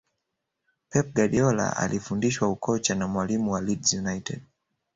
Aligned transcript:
pep 0.89 1.13
guardiola 1.13 1.77
alifundishwa 1.77 2.49
ukocha 2.49 2.95
na 2.95 3.07
mwalimu 3.07 3.51
wa 3.51 3.61
leeds 3.61 3.93
united 3.93 4.41